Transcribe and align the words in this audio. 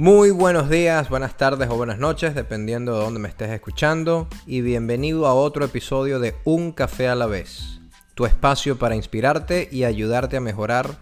Muy 0.00 0.30
buenos 0.30 0.70
días, 0.70 1.08
buenas 1.08 1.36
tardes 1.36 1.68
o 1.68 1.76
buenas 1.76 1.98
noches, 1.98 2.32
dependiendo 2.32 2.96
de 2.96 3.04
dónde 3.04 3.18
me 3.18 3.28
estés 3.28 3.50
escuchando, 3.50 4.28
y 4.46 4.60
bienvenido 4.60 5.26
a 5.26 5.34
otro 5.34 5.64
episodio 5.64 6.20
de 6.20 6.36
Un 6.44 6.70
Café 6.70 7.08
a 7.08 7.16
la 7.16 7.26
vez, 7.26 7.80
tu 8.14 8.24
espacio 8.24 8.78
para 8.78 8.94
inspirarte 8.94 9.68
y 9.72 9.82
ayudarte 9.82 10.36
a 10.36 10.40
mejorar 10.40 11.00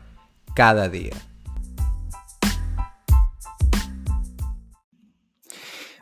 cada 0.54 0.88
día. 0.88 1.12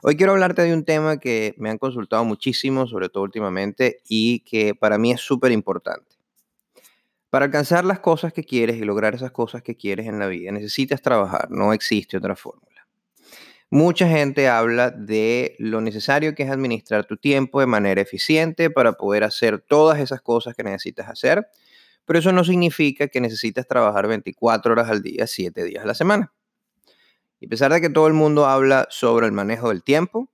Hoy 0.05 0.17
quiero 0.17 0.31
hablarte 0.31 0.63
de 0.63 0.73
un 0.73 0.85
tema 0.85 1.19
que 1.19 1.57
me 1.59 1.71
han 1.71 1.79
consultado 1.79 2.25
muchísimo, 2.25 2.87
sobre 2.87 3.09
todo 3.09 3.25
últimamente, 3.25 4.03
y 4.09 4.39
que 4.45 4.77
para 4.77 4.99
mí 4.99 5.11
es 5.11 5.21
súper 5.21 5.51
importante. 5.51 6.15
Para 7.29 7.47
alcanzar 7.47 7.85
las 7.85 7.99
cosas 7.99 8.33
que 8.33 8.45
quieres 8.45 8.77
y 8.77 8.85
lograr 8.85 9.17
esas 9.17 9.33
cosas 9.33 9.65
que 9.65 9.75
quieres 9.75 10.07
en 10.07 10.21
la 10.21 10.29
vida, 10.29 10.53
necesitas 10.53 11.03
trabajar, 11.03 11.51
no 11.51 11.73
existe 11.73 12.17
otra 12.17 12.37
forma. 12.37 12.63
Mucha 13.75 14.09
gente 14.09 14.47
habla 14.47 14.93
de 14.93 15.57
lo 15.59 15.81
necesario 15.81 16.37
que 16.37 16.45
es 16.45 16.49
administrar 16.49 17.07
tu 17.07 17.17
tiempo 17.17 17.59
de 17.59 17.67
manera 17.67 18.01
eficiente 18.01 18.71
para 18.71 18.93
poder 18.93 19.25
hacer 19.25 19.59
todas 19.59 19.99
esas 19.99 20.21
cosas 20.21 20.55
que 20.55 20.63
necesitas 20.63 21.09
hacer, 21.09 21.49
pero 22.05 22.21
eso 22.21 22.31
no 22.31 22.45
significa 22.45 23.09
que 23.09 23.21
necesitas 23.21 23.67
trabajar 23.67 24.07
24 24.07 24.75
horas 24.75 24.89
al 24.89 25.03
día, 25.03 25.27
7 25.27 25.65
días 25.65 25.83
a 25.83 25.89
la 25.89 25.95
semana. 25.95 26.33
Y 27.41 27.47
a 27.47 27.49
pesar 27.49 27.73
de 27.73 27.81
que 27.81 27.91
todo 27.91 28.07
el 28.07 28.13
mundo 28.13 28.47
habla 28.47 28.87
sobre 28.91 29.27
el 29.27 29.33
manejo 29.33 29.71
del 29.71 29.83
tiempo, 29.83 30.31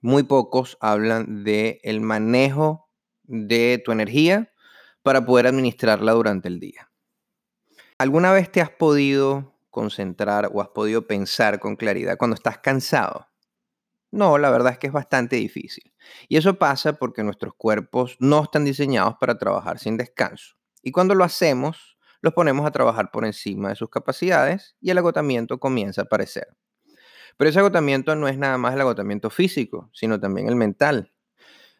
muy 0.00 0.24
pocos 0.24 0.76
hablan 0.80 1.44
del 1.44 1.78
el 1.84 2.00
manejo 2.00 2.90
de 3.22 3.80
tu 3.84 3.92
energía 3.92 4.52
para 5.02 5.24
poder 5.24 5.46
administrarla 5.46 6.10
durante 6.10 6.48
el 6.48 6.58
día. 6.58 6.90
¿Alguna 7.96 8.32
vez 8.32 8.50
te 8.50 8.60
has 8.60 8.70
podido 8.70 9.54
concentrar 9.70 10.50
o 10.52 10.60
has 10.60 10.68
podido 10.68 11.06
pensar 11.06 11.60
con 11.60 11.76
claridad 11.76 12.18
cuando 12.18 12.34
estás 12.34 12.58
cansado? 12.58 13.26
No, 14.12 14.38
la 14.38 14.50
verdad 14.50 14.72
es 14.72 14.78
que 14.78 14.88
es 14.88 14.92
bastante 14.92 15.36
difícil. 15.36 15.92
Y 16.28 16.36
eso 16.36 16.58
pasa 16.58 16.94
porque 16.94 17.22
nuestros 17.22 17.54
cuerpos 17.54 18.16
no 18.18 18.42
están 18.42 18.64
diseñados 18.64 19.14
para 19.20 19.38
trabajar 19.38 19.78
sin 19.78 19.96
descanso. 19.96 20.56
Y 20.82 20.90
cuando 20.90 21.14
lo 21.14 21.24
hacemos, 21.24 21.96
los 22.20 22.34
ponemos 22.34 22.66
a 22.66 22.70
trabajar 22.70 23.10
por 23.10 23.24
encima 23.24 23.68
de 23.68 23.76
sus 23.76 23.88
capacidades 23.88 24.76
y 24.80 24.90
el 24.90 24.98
agotamiento 24.98 25.58
comienza 25.58 26.02
a 26.02 26.04
aparecer. 26.04 26.48
Pero 27.36 27.48
ese 27.48 27.60
agotamiento 27.60 28.14
no 28.16 28.28
es 28.28 28.36
nada 28.36 28.58
más 28.58 28.74
el 28.74 28.80
agotamiento 28.80 29.30
físico, 29.30 29.88
sino 29.92 30.20
también 30.20 30.48
el 30.48 30.56
mental. 30.56 31.12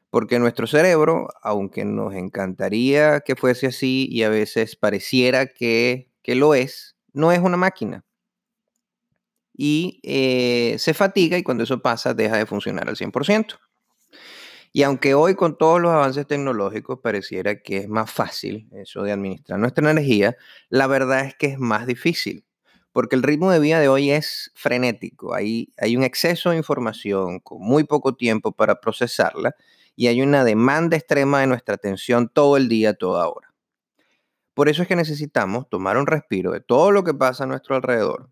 Porque 0.08 0.38
nuestro 0.38 0.66
cerebro, 0.66 1.28
aunque 1.42 1.84
nos 1.84 2.14
encantaría 2.14 3.20
que 3.20 3.36
fuese 3.36 3.66
así 3.66 4.08
y 4.10 4.22
a 4.22 4.28
veces 4.28 4.76
pareciera 4.76 5.46
que, 5.46 6.10
que 6.22 6.34
lo 6.34 6.54
es, 6.54 6.96
no 7.12 7.32
es 7.32 7.40
una 7.40 7.56
máquina. 7.56 8.04
Y 9.52 10.00
eh, 10.02 10.76
se 10.78 10.94
fatiga 10.94 11.36
y 11.36 11.42
cuando 11.42 11.64
eso 11.64 11.80
pasa 11.82 12.14
deja 12.14 12.36
de 12.36 12.46
funcionar 12.46 12.88
al 12.88 12.96
100%. 12.96 13.58
Y 14.72 14.84
aunque 14.84 15.14
hoy 15.14 15.34
con 15.34 15.58
todos 15.58 15.80
los 15.80 15.90
avances 15.90 16.26
tecnológicos 16.26 17.00
pareciera 17.02 17.60
que 17.60 17.78
es 17.78 17.88
más 17.88 18.10
fácil 18.10 18.68
eso 18.72 19.02
de 19.02 19.12
administrar 19.12 19.58
nuestra 19.58 19.90
energía, 19.90 20.36
la 20.68 20.86
verdad 20.86 21.24
es 21.24 21.34
que 21.34 21.46
es 21.48 21.58
más 21.58 21.86
difícil, 21.86 22.44
porque 22.92 23.16
el 23.16 23.24
ritmo 23.24 23.50
de 23.50 23.58
vida 23.58 23.80
de 23.80 23.88
hoy 23.88 24.12
es 24.12 24.52
frenético, 24.54 25.34
hay, 25.34 25.72
hay 25.76 25.96
un 25.96 26.04
exceso 26.04 26.50
de 26.50 26.56
información 26.56 27.40
con 27.40 27.60
muy 27.60 27.82
poco 27.84 28.14
tiempo 28.14 28.52
para 28.52 28.80
procesarla 28.80 29.56
y 29.96 30.06
hay 30.06 30.22
una 30.22 30.44
demanda 30.44 30.96
extrema 30.96 31.40
de 31.40 31.48
nuestra 31.48 31.74
atención 31.74 32.30
todo 32.32 32.56
el 32.56 32.68
día, 32.68 32.94
toda 32.94 33.28
hora. 33.28 33.49
Por 34.54 34.68
eso 34.68 34.82
es 34.82 34.88
que 34.88 34.96
necesitamos 34.96 35.68
tomar 35.68 35.96
un 35.96 36.06
respiro 36.06 36.52
de 36.52 36.60
todo 36.60 36.90
lo 36.90 37.04
que 37.04 37.14
pasa 37.14 37.44
a 37.44 37.46
nuestro 37.46 37.76
alrededor 37.76 38.30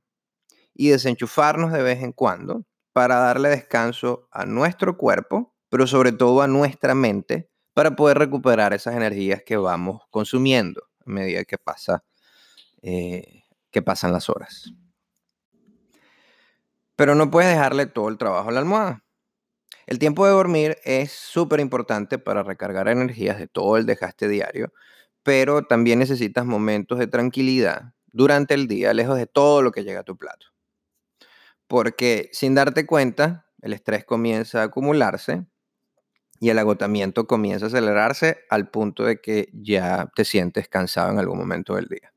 y 0.74 0.88
desenchufarnos 0.88 1.72
de 1.72 1.82
vez 1.82 2.02
en 2.02 2.12
cuando 2.12 2.64
para 2.92 3.16
darle 3.16 3.48
descanso 3.48 4.28
a 4.30 4.44
nuestro 4.44 4.96
cuerpo, 4.96 5.54
pero 5.68 5.86
sobre 5.86 6.12
todo 6.12 6.42
a 6.42 6.48
nuestra 6.48 6.94
mente, 6.94 7.50
para 7.74 7.94
poder 7.94 8.18
recuperar 8.18 8.72
esas 8.72 8.96
energías 8.96 9.42
que 9.44 9.56
vamos 9.56 10.02
consumiendo 10.10 10.82
a 11.06 11.10
medida 11.10 11.44
que, 11.44 11.58
pasa, 11.58 12.02
eh, 12.82 13.44
que 13.70 13.82
pasan 13.82 14.12
las 14.12 14.28
horas. 14.28 14.72
Pero 16.96 17.14
no 17.14 17.30
puedes 17.30 17.50
dejarle 17.50 17.86
todo 17.86 18.08
el 18.08 18.18
trabajo 18.18 18.48
a 18.48 18.52
la 18.52 18.58
almohada. 18.58 19.04
El 19.86 20.00
tiempo 20.00 20.26
de 20.26 20.32
dormir 20.32 20.78
es 20.82 21.12
súper 21.12 21.60
importante 21.60 22.18
para 22.18 22.42
recargar 22.42 22.88
energías 22.88 23.38
de 23.38 23.46
todo 23.46 23.76
el 23.76 23.86
desgaste 23.86 24.26
diario, 24.26 24.72
pero 25.28 25.62
también 25.62 25.98
necesitas 25.98 26.46
momentos 26.46 26.98
de 26.98 27.06
tranquilidad 27.06 27.92
durante 28.06 28.54
el 28.54 28.66
día, 28.66 28.94
lejos 28.94 29.18
de 29.18 29.26
todo 29.26 29.60
lo 29.60 29.72
que 29.72 29.84
llega 29.84 30.00
a 30.00 30.02
tu 30.02 30.16
plato. 30.16 30.46
Porque 31.66 32.30
sin 32.32 32.54
darte 32.54 32.86
cuenta, 32.86 33.44
el 33.60 33.74
estrés 33.74 34.06
comienza 34.06 34.62
a 34.62 34.64
acumularse 34.64 35.44
y 36.40 36.48
el 36.48 36.58
agotamiento 36.58 37.26
comienza 37.26 37.66
a 37.66 37.68
acelerarse 37.68 38.38
al 38.48 38.70
punto 38.70 39.04
de 39.04 39.20
que 39.20 39.50
ya 39.52 40.10
te 40.16 40.24
sientes 40.24 40.66
cansado 40.66 41.12
en 41.12 41.18
algún 41.18 41.36
momento 41.36 41.74
del 41.74 41.88
día. 41.88 42.14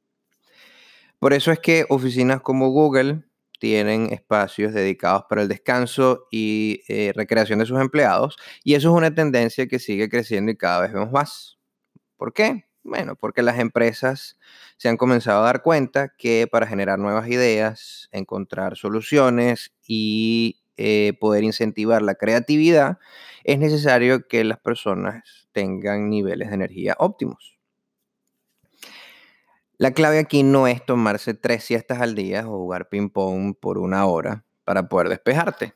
Por 1.19 1.33
eso 1.33 1.51
es 1.51 1.59
que 1.59 1.85
oficinas 1.89 2.39
como 2.39 2.69
Google 2.69 3.25
tienen 3.59 4.13
espacios 4.13 4.73
dedicados 4.73 5.25
para 5.27 5.41
el 5.41 5.49
descanso 5.49 6.29
y 6.31 6.81
eh, 6.87 7.11
recreación 7.13 7.59
de 7.59 7.65
sus 7.65 7.81
empleados 7.81 8.37
y 8.63 8.75
eso 8.75 8.87
es 8.91 8.95
una 8.95 9.13
tendencia 9.13 9.67
que 9.67 9.79
sigue 9.79 10.07
creciendo 10.07 10.49
y 10.49 10.55
cada 10.55 10.83
vez 10.83 10.93
vemos 10.93 11.11
más. 11.11 11.57
¿Por 12.15 12.31
qué? 12.31 12.70
Bueno, 12.83 13.15
porque 13.15 13.43
las 13.43 13.59
empresas 13.59 14.37
se 14.77 14.89
han 14.89 14.97
comenzado 14.97 15.41
a 15.41 15.45
dar 15.45 15.61
cuenta 15.61 16.09
que 16.17 16.47
para 16.51 16.65
generar 16.65 16.97
nuevas 16.97 17.27
ideas, 17.29 18.09
encontrar 18.11 18.75
soluciones 18.75 19.71
y 19.85 20.61
eh, 20.77 21.13
poder 21.19 21.43
incentivar 21.43 22.01
la 22.01 22.15
creatividad, 22.15 22.97
es 23.43 23.59
necesario 23.59 24.27
que 24.27 24.43
las 24.43 24.59
personas 24.59 25.47
tengan 25.51 26.09
niveles 26.09 26.49
de 26.49 26.55
energía 26.55 26.95
óptimos. 26.97 27.59
La 29.77 29.91
clave 29.91 30.19
aquí 30.19 30.43
no 30.43 30.67
es 30.67 30.83
tomarse 30.85 31.33
tres 31.33 31.63
siestas 31.63 32.01
al 32.01 32.15
día 32.15 32.47
o 32.47 32.57
jugar 32.57 32.89
ping-pong 32.89 33.55
por 33.59 33.77
una 33.77 34.05
hora 34.05 34.43
para 34.63 34.89
poder 34.89 35.09
despejarte. 35.09 35.73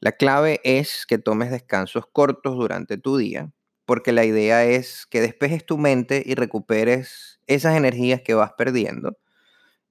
La 0.00 0.12
clave 0.12 0.60
es 0.64 1.06
que 1.06 1.18
tomes 1.18 1.50
descansos 1.50 2.06
cortos 2.06 2.56
durante 2.56 2.98
tu 2.98 3.16
día 3.16 3.50
porque 3.84 4.12
la 4.12 4.24
idea 4.24 4.64
es 4.64 5.06
que 5.06 5.20
despejes 5.20 5.64
tu 5.64 5.78
mente 5.78 6.22
y 6.24 6.34
recuperes 6.34 7.40
esas 7.46 7.76
energías 7.76 8.22
que 8.22 8.34
vas 8.34 8.52
perdiendo 8.56 9.18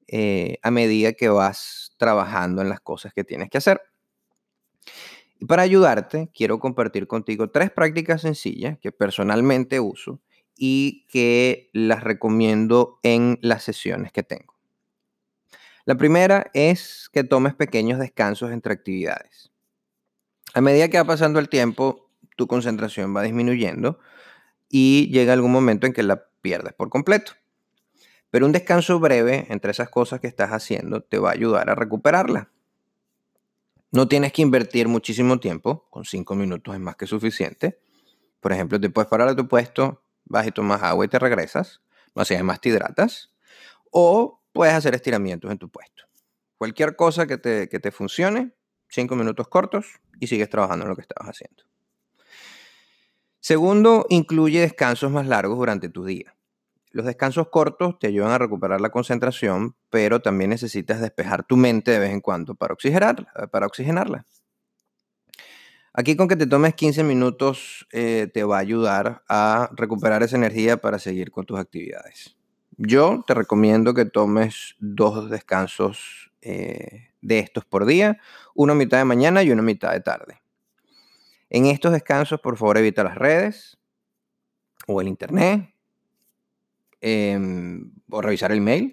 eh, 0.07 0.57
a 0.63 0.71
medida 0.71 1.13
que 1.13 1.29
vas 1.29 1.95
trabajando 1.97 2.61
en 2.61 2.69
las 2.69 2.79
cosas 2.81 3.13
que 3.13 3.23
tienes 3.23 3.49
que 3.49 3.57
hacer. 3.57 3.81
Y 5.39 5.45
para 5.45 5.63
ayudarte, 5.63 6.29
quiero 6.33 6.59
compartir 6.59 7.07
contigo 7.07 7.49
tres 7.49 7.71
prácticas 7.71 8.21
sencillas 8.21 8.77
que 8.79 8.91
personalmente 8.91 9.79
uso 9.79 10.21
y 10.55 11.05
que 11.07 11.69
las 11.73 12.03
recomiendo 12.03 12.99
en 13.03 13.39
las 13.41 13.63
sesiones 13.63 14.11
que 14.11 14.23
tengo. 14.23 14.53
La 15.85 15.95
primera 15.95 16.49
es 16.53 17.09
que 17.11 17.23
tomes 17.23 17.55
pequeños 17.55 17.99
descansos 17.99 18.51
entre 18.51 18.73
actividades. 18.73 19.51
A 20.53 20.61
medida 20.61 20.87
que 20.87 20.97
va 20.97 21.05
pasando 21.05 21.39
el 21.39 21.49
tiempo, 21.49 22.02
tu 22.35 22.47
concentración 22.47 23.15
va 23.15 23.21
disminuyendo 23.21 23.99
y 24.69 25.09
llega 25.11 25.33
algún 25.33 25.51
momento 25.51 25.87
en 25.87 25.93
que 25.93 26.03
la 26.03 26.25
pierdes 26.41 26.73
por 26.73 26.89
completo. 26.89 27.33
Pero 28.29 28.45
un 28.47 28.51
descanso 28.51 28.99
breve 28.99 29.45
entre 29.49 29.71
esas 29.71 29.89
cosas 29.89 30.19
que 30.19 30.27
estás 30.27 30.49
haciendo 30.49 31.01
te 31.03 31.19
va 31.19 31.29
a 31.29 31.33
ayudar 31.33 31.69
a 31.69 31.75
recuperarla. 31.75 32.49
No 33.91 34.07
tienes 34.07 34.33
que 34.33 34.41
invertir 34.41 34.87
muchísimo 34.87 35.39
tiempo, 35.39 35.87
con 35.91 36.03
cinco 36.03 36.33
minutos 36.33 36.73
es 36.73 36.81
más 36.81 36.95
que 36.95 37.05
suficiente. 37.05 37.79
Por 38.39 38.51
ejemplo, 38.51 38.79
te 38.81 38.89
puedes 38.89 39.07
parar 39.07 39.27
a 39.27 39.35
tu 39.35 39.47
puesto, 39.47 40.03
vas 40.25 40.47
y 40.47 40.51
tomas 40.51 40.81
agua 40.81 41.05
y 41.05 41.07
te 41.07 41.19
regresas, 41.19 41.81
más 42.15 42.31
y 42.31 42.33
además 42.33 42.59
te 42.59 42.69
hidratas, 42.69 43.31
o 43.91 44.41
puedes 44.51 44.73
hacer 44.73 44.95
estiramientos 44.95 45.51
en 45.51 45.59
tu 45.59 45.69
puesto. 45.69 46.05
Cualquier 46.57 46.95
cosa 46.95 47.27
que 47.27 47.37
te, 47.37 47.69
que 47.69 47.79
te 47.79 47.91
funcione, 47.91 48.53
cinco 48.89 49.15
minutos 49.15 49.47
cortos 49.47 49.99
y 50.19 50.25
sigues 50.25 50.49
trabajando 50.49 50.85
en 50.85 50.89
lo 50.89 50.95
que 50.95 51.03
estabas 51.03 51.29
haciendo. 51.29 51.63
Segundo, 53.43 54.05
incluye 54.07 54.61
descansos 54.61 55.11
más 55.11 55.27
largos 55.27 55.57
durante 55.57 55.89
tu 55.89 56.05
día. 56.05 56.33
Los 56.91 57.05
descansos 57.05 57.49
cortos 57.49 57.99
te 57.99 58.07
ayudan 58.07 58.31
a 58.31 58.37
recuperar 58.37 58.79
la 58.79 58.89
concentración, 58.89 59.75
pero 59.89 60.21
también 60.21 60.51
necesitas 60.51 61.01
despejar 61.01 61.43
tu 61.43 61.57
mente 61.57 61.91
de 61.91 61.99
vez 61.99 62.11
en 62.11 62.21
cuando 62.21 62.55
para 62.55 62.73
oxigenarla. 62.73 63.35
Eh. 63.35 64.23
Aquí 65.91 66.15
con 66.15 66.29
que 66.29 66.37
te 66.37 66.47
tomes 66.47 66.73
15 66.73 67.03
minutos 67.03 67.85
eh, 67.91 68.29
te 68.33 68.45
va 68.45 68.55
a 68.55 68.61
ayudar 68.61 69.23
a 69.27 69.69
recuperar 69.75 70.23
esa 70.23 70.37
energía 70.37 70.77
para 70.77 70.97
seguir 70.97 71.29
con 71.29 71.45
tus 71.45 71.59
actividades. 71.59 72.37
Yo 72.77 73.25
te 73.27 73.33
recomiendo 73.33 73.93
que 73.93 74.05
tomes 74.05 74.75
dos 74.79 75.29
descansos 75.29 76.31
eh, 76.41 77.09
de 77.21 77.39
estos 77.39 77.65
por 77.65 77.85
día, 77.85 78.21
uno 78.55 78.71
a 78.71 78.77
mitad 78.77 78.99
de 78.99 79.05
mañana 79.05 79.43
y 79.43 79.51
uno 79.51 79.63
a 79.63 79.65
mitad 79.65 79.91
de 79.91 79.99
tarde. 79.99 80.42
En 81.53 81.67
estos 81.67 81.91
descansos, 81.91 82.41
por 82.41 82.57
favor, 82.57 82.79
evita 82.79 83.03
las 83.03 83.15
redes 83.15 83.77
o 84.87 84.99
el 84.99 85.07
internet 85.07 85.71
em, 86.99 87.91
o 88.09 88.21
revisar 88.23 88.51
el 88.51 88.59
mail. 88.59 88.91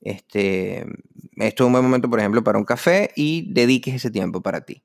este, 0.00 0.86
esto 1.36 1.64
es 1.64 1.66
un 1.66 1.72
buen 1.72 1.84
momento, 1.84 2.08
por 2.08 2.20
ejemplo, 2.20 2.44
para 2.44 2.56
un 2.56 2.64
café 2.64 3.10
y 3.16 3.52
dediques 3.52 3.94
ese 3.96 4.12
tiempo 4.12 4.40
para 4.40 4.60
ti. 4.60 4.84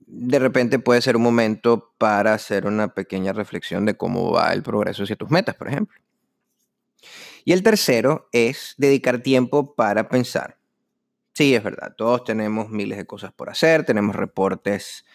De 0.00 0.38
repente 0.38 0.78
puede 0.78 1.00
ser 1.00 1.16
un 1.16 1.22
momento 1.22 1.94
para 1.96 2.34
hacer 2.34 2.66
una 2.66 2.88
pequeña 2.92 3.32
reflexión 3.32 3.86
de 3.86 3.96
cómo 3.96 4.32
va 4.32 4.52
el 4.52 4.62
progreso 4.62 5.04
hacia 5.04 5.16
tus 5.16 5.30
metas, 5.30 5.54
por 5.54 5.68
ejemplo. 5.68 5.98
Y 7.46 7.52
el 7.52 7.62
tercero 7.62 8.28
es 8.32 8.74
dedicar 8.76 9.22
tiempo 9.22 9.74
para 9.74 10.10
pensar. 10.10 10.59
Sí, 11.40 11.54
es 11.54 11.62
verdad, 11.62 11.94
todos 11.96 12.24
tenemos 12.24 12.68
miles 12.68 12.98
de 12.98 13.06
cosas 13.06 13.32
por 13.32 13.48
hacer, 13.48 13.86
tenemos 13.86 14.14
reportes 14.14 15.06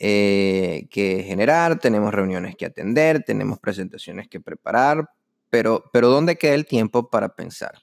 eh, 0.00 0.88
que 0.90 1.22
generar, 1.22 1.78
tenemos 1.78 2.12
reuniones 2.12 2.56
que 2.56 2.66
atender, 2.66 3.22
tenemos 3.22 3.60
presentaciones 3.60 4.26
que 4.26 4.40
preparar, 4.40 5.08
pero, 5.50 5.88
pero 5.92 6.08
¿dónde 6.08 6.36
queda 6.36 6.54
el 6.54 6.66
tiempo 6.66 7.08
para 7.08 7.28
pensar? 7.28 7.74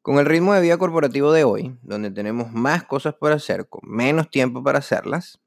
Con 0.00 0.18
el 0.18 0.24
ritmo 0.24 0.54
de 0.54 0.62
vida 0.62 0.78
corporativo 0.78 1.32
de 1.32 1.44
hoy, 1.44 1.76
donde 1.82 2.10
tenemos 2.10 2.50
más 2.50 2.84
cosas 2.84 3.12
por 3.12 3.32
hacer, 3.32 3.68
con 3.68 3.82
menos 3.86 4.30
tiempo 4.30 4.64
para 4.64 4.78
hacerlas, 4.78 5.38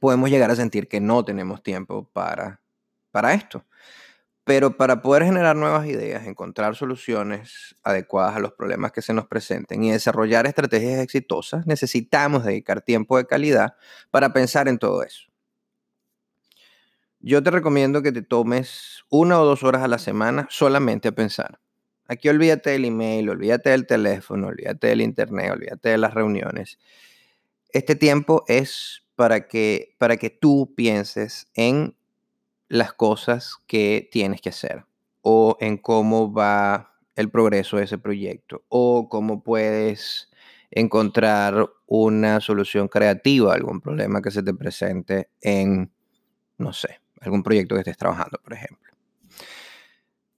podemos 0.00 0.30
llegar 0.30 0.50
a 0.50 0.56
sentir 0.56 0.88
que 0.88 1.02
no 1.02 1.22
tenemos 1.22 1.62
tiempo 1.62 2.08
para, 2.14 2.62
para 3.10 3.34
esto. 3.34 3.66
Pero 4.50 4.76
para 4.76 5.00
poder 5.00 5.22
generar 5.22 5.54
nuevas 5.54 5.86
ideas, 5.86 6.26
encontrar 6.26 6.74
soluciones 6.74 7.76
adecuadas 7.84 8.34
a 8.34 8.40
los 8.40 8.52
problemas 8.52 8.90
que 8.90 9.00
se 9.00 9.14
nos 9.14 9.28
presenten 9.28 9.84
y 9.84 9.92
desarrollar 9.92 10.44
estrategias 10.44 10.98
exitosas, 10.98 11.68
necesitamos 11.68 12.44
dedicar 12.44 12.80
tiempo 12.80 13.16
de 13.16 13.28
calidad 13.28 13.76
para 14.10 14.32
pensar 14.32 14.66
en 14.66 14.78
todo 14.78 15.04
eso. 15.04 15.30
Yo 17.20 17.44
te 17.44 17.52
recomiendo 17.52 18.02
que 18.02 18.10
te 18.10 18.22
tomes 18.22 19.04
una 19.08 19.40
o 19.40 19.44
dos 19.44 19.62
horas 19.62 19.84
a 19.84 19.86
la 19.86 20.00
semana 20.00 20.48
solamente 20.50 21.06
a 21.06 21.12
pensar. 21.12 21.60
Aquí 22.08 22.28
olvídate 22.28 22.70
del 22.70 22.86
email, 22.86 23.30
olvídate 23.30 23.70
del 23.70 23.86
teléfono, 23.86 24.48
olvídate 24.48 24.88
del 24.88 25.02
internet, 25.02 25.52
olvídate 25.52 25.90
de 25.90 25.98
las 25.98 26.12
reuniones. 26.12 26.80
Este 27.68 27.94
tiempo 27.94 28.42
es 28.48 29.04
para 29.14 29.46
que, 29.46 29.94
para 29.98 30.16
que 30.16 30.28
tú 30.28 30.74
pienses 30.74 31.46
en 31.54 31.94
las 32.70 32.92
cosas 32.92 33.56
que 33.66 34.08
tienes 34.10 34.40
que 34.40 34.50
hacer 34.50 34.86
o 35.22 35.58
en 35.60 35.76
cómo 35.76 36.32
va 36.32 36.94
el 37.16 37.28
progreso 37.28 37.76
de 37.76 37.84
ese 37.84 37.98
proyecto 37.98 38.64
o 38.68 39.08
cómo 39.08 39.42
puedes 39.42 40.30
encontrar 40.70 41.68
una 41.86 42.40
solución 42.40 42.86
creativa 42.86 43.52
a 43.52 43.56
algún 43.56 43.80
problema 43.80 44.22
que 44.22 44.30
se 44.30 44.44
te 44.44 44.54
presente 44.54 45.30
en, 45.40 45.92
no 46.58 46.72
sé, 46.72 47.00
algún 47.20 47.42
proyecto 47.42 47.74
que 47.74 47.80
estés 47.80 47.96
trabajando, 47.96 48.38
por 48.42 48.52
ejemplo. 48.52 48.92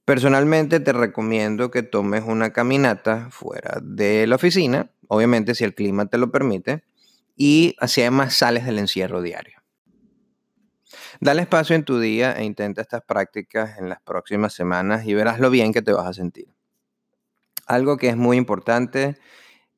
Personalmente 0.03 0.79
te 0.79 0.91
recomiendo 0.91 1.69
que 1.69 1.83
tomes 1.83 2.23
una 2.25 2.51
caminata 2.51 3.29
fuera 3.29 3.79
de 3.81 4.25
la 4.25 4.35
oficina, 4.35 4.91
obviamente 5.07 5.53
si 5.53 5.63
el 5.63 5.75
clima 5.75 6.07
te 6.07 6.17
lo 6.17 6.31
permite, 6.31 6.83
y 7.35 7.75
así 7.79 8.01
además 8.01 8.33
sales 8.33 8.65
del 8.65 8.79
encierro 8.79 9.21
diario. 9.21 9.62
Dale 11.23 11.43
espacio 11.43 11.77
en 11.77 11.85
tu 11.85 12.01
día 12.01 12.33
e 12.33 12.43
intenta 12.43 12.81
estas 12.81 13.01
prácticas 13.01 13.77
en 13.77 13.87
las 13.87 14.01
próximas 14.01 14.51
semanas 14.51 15.05
y 15.05 15.13
verás 15.13 15.39
lo 15.39 15.49
bien 15.49 15.71
que 15.71 15.81
te 15.81 15.93
vas 15.93 16.05
a 16.05 16.13
sentir. 16.13 16.53
Algo 17.65 17.95
que 17.95 18.09
es 18.09 18.17
muy 18.17 18.35
importante 18.35 19.17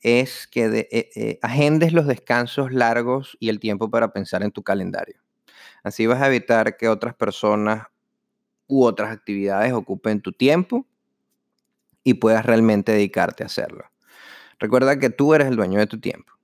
es 0.02 0.48
que 0.48 0.66
eh, 0.66 1.10
eh, 1.16 1.40
agendes 1.44 1.94
los 1.94 2.08
descansos 2.08 2.74
largos 2.74 3.38
y 3.40 3.50
el 3.50 3.60
tiempo 3.60 3.92
para 3.92 4.12
pensar 4.12 4.42
en 4.42 4.50
tu 4.50 4.64
calendario. 4.64 5.22
Así 5.84 6.08
vas 6.08 6.20
a 6.20 6.30
evitar 6.30 6.78
que 6.78 6.90
otras 6.90 7.14
personas 7.14 7.90
u 8.66 8.84
otras 8.84 9.12
actividades 9.12 9.72
ocupen 9.72 10.22
tu 10.22 10.32
tiempo 10.32 10.88
y 12.04 12.16
puedas 12.16 12.44
realmente 12.44 12.92
dedicarte 12.94 13.44
a 13.44 13.46
hacerlo. 13.46 13.86
Recuerda 14.58 14.98
que 14.98 15.12
tú 15.12 15.36
eres 15.36 15.48
el 15.50 15.58
dueño 15.58 15.78
de 15.78 15.86
tu 15.86 16.00
tiempo. 16.00 16.35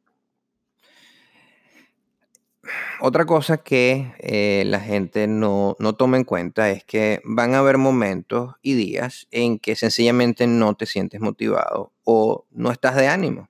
Otra 3.03 3.25
cosa 3.25 3.57
que 3.57 4.13
eh, 4.19 4.62
la 4.68 4.80
gente 4.80 5.25
no, 5.25 5.75
no 5.80 5.94
toma 5.94 6.18
en 6.18 6.24
cuenta 6.24 6.69
es 6.69 6.83
que 6.83 7.19
van 7.25 7.56
a 7.56 7.57
haber 7.57 7.80
momentos 7.80 8.53
y 8.62 8.75
días 8.75 9.27
en 9.31 9.57
que 9.57 9.75
sencillamente 9.75 10.45
no 10.45 10.75
te 10.75 10.86
sientes 10.86 11.19
motivado 11.19 11.94
o 12.03 12.45
no 12.51 12.71
estás 12.71 12.95
de 12.95 13.07
ánimo. 13.07 13.50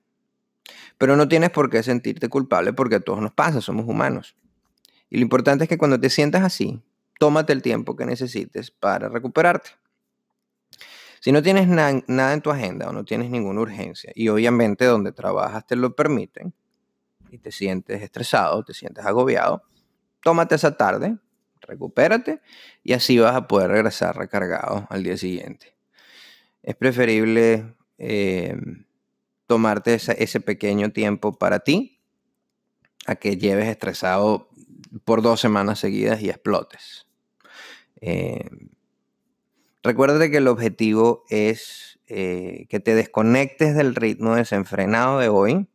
Pero 0.96 1.16
no 1.16 1.28
tienes 1.28 1.50
por 1.50 1.68
qué 1.68 1.82
sentirte 1.82 2.30
culpable 2.30 2.72
porque 2.72 2.94
a 2.94 3.00
todos 3.00 3.20
nos 3.20 3.34
pasa, 3.34 3.60
somos 3.60 3.86
humanos. 3.86 4.36
Y 5.10 5.18
lo 5.18 5.22
importante 5.22 5.64
es 5.64 5.68
que 5.68 5.76
cuando 5.76 6.00
te 6.00 6.08
sientas 6.08 6.42
así, 6.44 6.80
tómate 7.18 7.52
el 7.52 7.60
tiempo 7.60 7.94
que 7.94 8.06
necesites 8.06 8.70
para 8.70 9.10
recuperarte. 9.10 9.68
Si 11.20 11.30
no 11.30 11.42
tienes 11.42 11.68
nada 11.68 12.32
en 12.32 12.40
tu 12.40 12.50
agenda 12.50 12.88
o 12.88 12.92
no 12.94 13.04
tienes 13.04 13.28
ninguna 13.28 13.60
urgencia 13.60 14.12
y 14.14 14.28
obviamente 14.28 14.86
donde 14.86 15.12
trabajas 15.12 15.66
te 15.66 15.76
lo 15.76 15.94
permiten, 15.94 16.54
y 17.32 17.38
te 17.38 17.50
sientes 17.50 18.02
estresado, 18.02 18.62
te 18.62 18.74
sientes 18.74 19.04
agobiado, 19.06 19.62
tómate 20.22 20.54
esa 20.54 20.76
tarde, 20.76 21.16
recupérate 21.62 22.42
y 22.84 22.92
así 22.92 23.18
vas 23.18 23.34
a 23.34 23.48
poder 23.48 23.70
regresar 23.70 24.16
recargado 24.16 24.86
al 24.90 25.02
día 25.02 25.16
siguiente. 25.16 25.74
Es 26.62 26.76
preferible 26.76 27.74
eh, 27.96 28.54
tomarte 29.46 29.94
ese 29.94 30.40
pequeño 30.40 30.92
tiempo 30.92 31.32
para 31.32 31.60
ti 31.60 32.00
a 33.06 33.16
que 33.16 33.38
lleves 33.38 33.68
estresado 33.68 34.50
por 35.04 35.22
dos 35.22 35.40
semanas 35.40 35.78
seguidas 35.78 36.20
y 36.20 36.28
explotes. 36.28 37.06
Eh, 38.02 38.44
recuérdate 39.82 40.30
que 40.30 40.36
el 40.36 40.48
objetivo 40.48 41.24
es 41.30 41.98
eh, 42.08 42.66
que 42.68 42.78
te 42.78 42.94
desconectes 42.94 43.74
del 43.74 43.94
ritmo 43.94 44.36
desenfrenado 44.36 45.18
de 45.18 45.28
hoy 45.30 45.68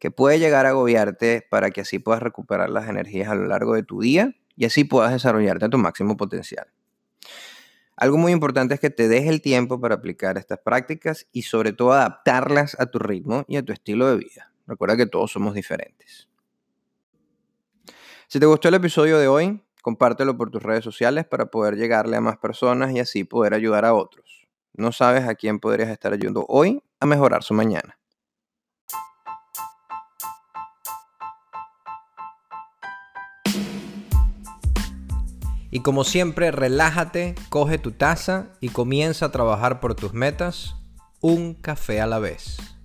que 0.00 0.10
puede 0.10 0.38
llegar 0.38 0.66
a 0.66 0.70
agobiarte 0.70 1.46
para 1.48 1.70
que 1.70 1.82
así 1.82 1.98
puedas 1.98 2.22
recuperar 2.22 2.70
las 2.70 2.88
energías 2.88 3.28
a 3.28 3.34
lo 3.34 3.44
largo 3.44 3.74
de 3.74 3.82
tu 3.82 4.00
día 4.00 4.34
y 4.56 4.64
así 4.64 4.82
puedas 4.84 5.12
desarrollarte 5.12 5.66
a 5.66 5.68
tu 5.68 5.76
máximo 5.76 6.16
potencial. 6.16 6.66
Algo 7.96 8.16
muy 8.16 8.32
importante 8.32 8.72
es 8.72 8.80
que 8.80 8.88
te 8.88 9.08
dejes 9.08 9.28
el 9.28 9.42
tiempo 9.42 9.78
para 9.78 9.96
aplicar 9.96 10.38
estas 10.38 10.58
prácticas 10.58 11.28
y 11.32 11.42
sobre 11.42 11.74
todo 11.74 11.92
adaptarlas 11.92 12.80
a 12.80 12.86
tu 12.86 12.98
ritmo 12.98 13.44
y 13.46 13.58
a 13.58 13.62
tu 13.62 13.74
estilo 13.74 14.08
de 14.08 14.16
vida. 14.16 14.52
Recuerda 14.66 14.96
que 14.96 15.04
todos 15.04 15.32
somos 15.32 15.52
diferentes. 15.52 16.28
Si 18.26 18.40
te 18.40 18.46
gustó 18.46 18.68
el 18.68 18.74
episodio 18.74 19.18
de 19.18 19.28
hoy, 19.28 19.62
compártelo 19.82 20.34
por 20.34 20.50
tus 20.50 20.62
redes 20.62 20.82
sociales 20.82 21.26
para 21.26 21.50
poder 21.50 21.76
llegarle 21.76 22.16
a 22.16 22.22
más 22.22 22.38
personas 22.38 22.92
y 22.92 23.00
así 23.00 23.24
poder 23.24 23.52
ayudar 23.52 23.84
a 23.84 23.92
otros. 23.92 24.48
No 24.72 24.92
sabes 24.92 25.28
a 25.28 25.34
quién 25.34 25.60
podrías 25.60 25.90
estar 25.90 26.14
ayudando 26.14 26.46
hoy 26.48 26.82
a 27.00 27.06
mejorar 27.06 27.42
su 27.42 27.52
mañana. 27.52 27.99
Y 35.70 35.80
como 35.80 36.04
siempre, 36.04 36.50
relájate, 36.50 37.34
coge 37.48 37.78
tu 37.78 37.92
taza 37.92 38.48
y 38.60 38.70
comienza 38.70 39.26
a 39.26 39.32
trabajar 39.32 39.80
por 39.80 39.94
tus 39.94 40.12
metas, 40.12 40.74
un 41.20 41.54
café 41.54 42.00
a 42.00 42.06
la 42.06 42.18
vez. 42.18 42.79